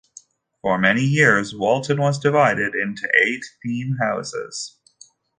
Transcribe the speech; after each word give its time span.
For 0.63 0.79
many 0.79 1.03
years 1.03 1.53
Walton 1.55 2.01
was 2.01 2.17
divided 2.17 2.73
into 2.73 3.07
eight 3.23 3.45
theme 3.63 3.97
houses. 3.99 4.79